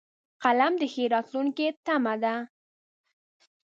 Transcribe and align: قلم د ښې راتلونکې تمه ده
قلم 0.43 0.73
د 0.81 0.83
ښې 0.93 1.03
راتلونکې 1.13 1.67
تمه 1.85 2.15
ده 2.23 2.35